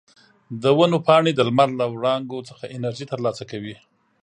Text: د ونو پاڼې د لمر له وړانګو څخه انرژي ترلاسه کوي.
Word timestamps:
د 0.61 0.63
ونو 0.77 0.97
پاڼې 1.07 1.31
د 1.35 1.39
لمر 1.47 1.69
له 1.79 1.85
وړانګو 1.93 2.45
څخه 2.49 2.73
انرژي 2.75 3.05
ترلاسه 3.11 3.43
کوي. 3.51 3.75